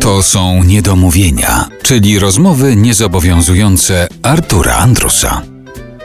[0.00, 5.42] To są niedomówienia, czyli rozmowy niezobowiązujące Artura Andrusa.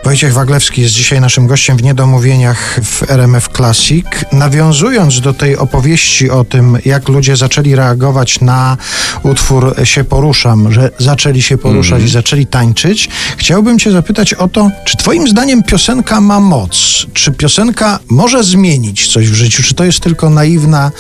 [0.08, 4.06] Wojciech Waglewski jest dzisiaj naszym gościem w Niedomówieniach w RMF Classic.
[4.32, 8.78] Nawiązując do tej opowieści o tym, jak ludzie zaczęli reagować na
[9.24, 12.08] utwór Się poruszam, że zaczęli się poruszać mm.
[12.08, 17.06] i zaczęli tańczyć, chciałbym cię zapytać o to, czy twoim zdaniem piosenka ma moc?
[17.14, 19.64] Czy piosenka może zmienić coś w życiu?
[19.64, 20.92] Czy to jest tylko naiwna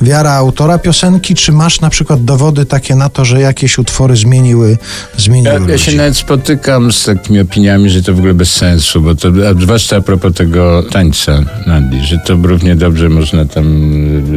[0.00, 4.78] wiara autora piosenki, czy masz na przykład dowody takie na to, że jakieś utwory zmieniły,
[5.16, 9.00] zmieniły ja, ja się nawet spotykam z takimi opiniami, że to w ogóle bez sensu,
[9.00, 13.92] bo to, a zwłaszcza a propos tego tańca Nandi, że to równie dobrze można tam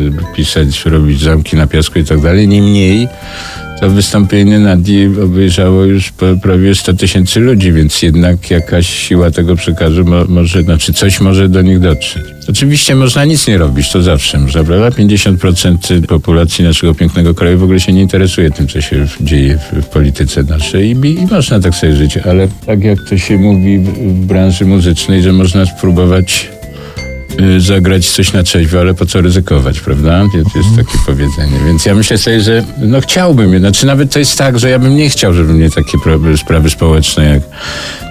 [0.08, 2.48] y, pisać, robić zamki na piasku i tak dalej.
[2.48, 3.08] Niemniej
[3.84, 10.06] to wystąpienie Nadi obejrzało już prawie 100 tysięcy ludzi, więc jednak jakaś siła tego przekazu
[10.06, 12.24] mo, może, znaczy coś może do nich dotrzeć.
[12.50, 14.90] Oczywiście można nic nie robić, to zawsze można, prawda?
[14.90, 19.82] 50% populacji naszego pięknego kraju w ogóle się nie interesuje tym, co się dzieje w,
[19.82, 23.80] w polityce naszej i, i, można tak sobie żyć, ale tak jak to się mówi
[23.80, 26.50] w, w branży muzycznej, że można spróbować
[27.58, 30.26] zagrać coś na trzeźwo, ale po co ryzykować, prawda?
[30.32, 30.86] To jest mhm.
[30.86, 31.60] takie powiedzenie.
[31.66, 34.96] Więc ja myślę sobie, że no chciałbym, znaczy nawet to jest tak, że ja bym
[34.96, 35.98] nie chciał, żeby mnie takie
[36.38, 37.42] sprawy społeczne jak,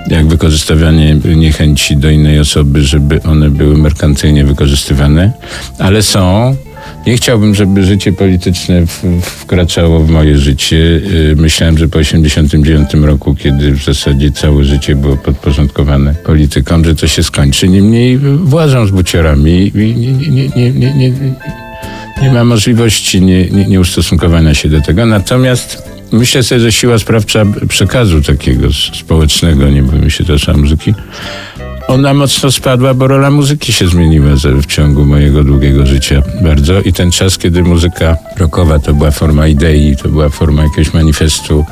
[0.08, 5.32] jak wykorzystywanie niechęci do innej osoby, żeby one były merkantylnie wykorzystywane,
[5.78, 6.56] ale są
[7.06, 8.86] nie chciałbym, żeby życie polityczne
[9.22, 10.76] wkraczało w moje życie.
[10.76, 16.94] Y, myślałem, że po 1989 roku, kiedy w zasadzie całe życie było podporządkowane politykom, że
[16.94, 17.68] to się skończy.
[17.68, 21.12] Niemniej władzą z buciorami i nie, nie, nie, nie, nie,
[22.22, 25.06] nie ma możliwości nie, nie, nie ustosunkowania się do tego.
[25.06, 25.82] Natomiast
[26.12, 30.94] myślę sobie, że siła sprawcza przekazu takiego społecznego, nie boimy się też muzyki,
[31.92, 34.30] ona mocno spadła, bo rola muzyki się zmieniła
[34.62, 39.46] w ciągu mojego długiego życia bardzo i ten czas, kiedy muzyka rockowa to była forma
[39.46, 41.64] idei, to była forma jakiegoś manifestu,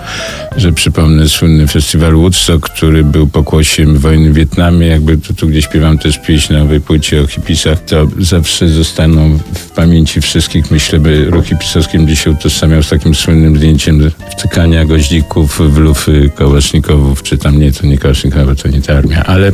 [0.56, 5.62] że przypomnę słynny festiwal Woodstock, który był pokłosiem wojny w Wietnamie, jakby tu, tu gdzie
[5.62, 10.70] śpiewam też pieśń na nowej płycie o hipisach, to zawsze zostaną w pamięci wszystkich.
[10.70, 16.30] Myślę, by ruch hipisowski będzie się utożsamiał z takim słynnym zdjęciem wtykania goździków w lufy
[16.36, 19.52] kałasznikowów, czy tam nie, to nie kałasznikowa, to nie ta armia, ale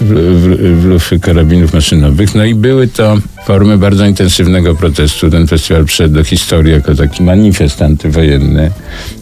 [0.00, 2.34] w, w, lufy karabinów maszynowych.
[2.34, 5.30] No i były to formy bardzo intensywnego protestu.
[5.30, 8.70] Ten festiwal przyszedł do historii jako taki manifest antywojenny,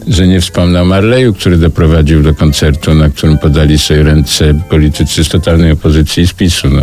[0.07, 5.23] że nie wspomnę o Marleju, który doprowadził do koncertu, na którym podali sobie ręce politycy
[5.23, 6.67] z totalnej opozycji i z PiSu.
[6.69, 6.81] No,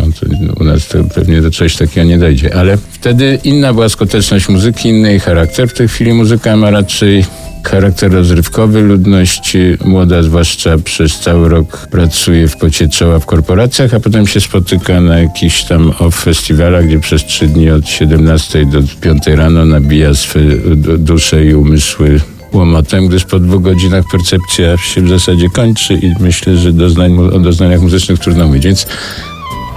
[0.59, 2.55] u nas to pewnie do czegoś takiego nie dojdzie.
[2.55, 5.69] Ale wtedy inna była skuteczność muzyki, inny charakter.
[5.69, 7.25] W tej chwili muzyka ma raczej
[7.63, 8.81] charakter rozrywkowy.
[8.81, 14.41] Ludność młoda, zwłaszcza przez cały rok pracuje w pocie czoła w korporacjach, a potem się
[14.41, 20.13] spotyka na jakichś tam festiwalach, gdzie przez trzy dni od 17 do 5 rano nabija
[20.13, 20.55] swoje
[20.97, 22.21] dusze i umysły
[22.53, 27.39] łomotem, gdyż po dwóch godzinach percepcja się w zasadzie kończy i myślę, że doznań, o
[27.39, 28.63] doznaniach muzycznych trudno mówić.
[28.63, 28.87] Więc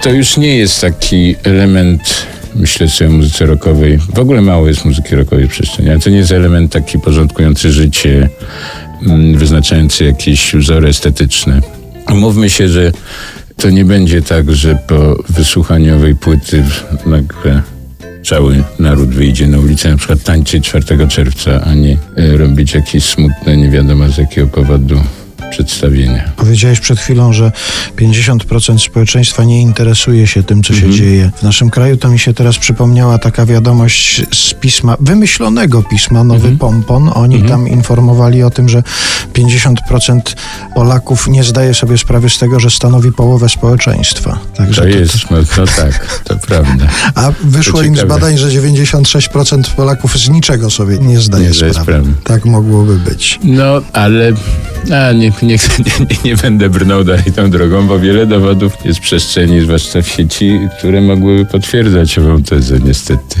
[0.01, 3.97] to już nie jest taki element myślę sobie o muzyce rockowej.
[3.97, 7.71] W ogóle mało jest muzyki rockowej w przestrzeni, ale to nie jest element taki porządkujący
[7.71, 8.29] życie,
[9.05, 11.61] mm, wyznaczający jakieś wzory estetyczne.
[12.09, 12.91] Mówmy się, że
[13.57, 16.63] to nie będzie tak, że po wysłuchaniu owej płyty
[17.05, 17.61] nagle
[18.25, 23.03] cały naród wyjdzie na ulicę, na przykład tańczyć 4 czerwca, a nie e, robić jakieś
[23.03, 24.99] smutne, nie wiadomo z jakiego powodu
[25.49, 26.31] przedstawienia.
[26.35, 27.51] Powiedziałeś przed chwilą, że
[27.95, 30.93] 50% społeczeństwa nie interesuje się tym, co się mhm.
[30.93, 31.97] dzieje w naszym kraju.
[31.97, 36.57] To mi się teraz przypomniała taka wiadomość z pisma, wymyślonego pisma, Nowy mhm.
[36.57, 37.11] Pompon.
[37.13, 37.51] Oni mhm.
[37.51, 38.83] tam informowali o tym, że
[39.33, 40.21] 50%
[40.75, 44.39] Polaków nie zdaje sobie sprawy z tego, że stanowi połowę społeczeństwa.
[44.55, 45.35] Także to, to jest, to...
[45.35, 46.87] no to tak, to prawda.
[47.15, 51.73] A wyszło im z badań, że 96% Polaków z niczego sobie nie zdaje nie sprawy.
[51.73, 52.13] sprawy.
[52.23, 53.39] Tak mogłoby być.
[53.43, 54.33] No, ale
[54.91, 55.57] a, nie, nie,
[55.99, 60.59] nie, nie, będę brnął dalej tą drogą, bo wiele dowodów jest przestrzeni, zwłaszcza w sieci,
[60.77, 63.39] które mogłyby potwierdzać ową tezę, niestety.